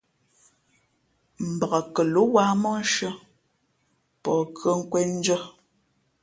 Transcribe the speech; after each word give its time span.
Mbak 1.51 1.73
kάló 1.95 2.21
wāha 2.33 2.55
móhshʉ̄ᾱ 2.63 3.11
pαh 4.23 4.41
khʉᾱ 4.57 4.71
nkwēn 4.79 5.09
ndʉ̄ᾱ. 5.19 5.39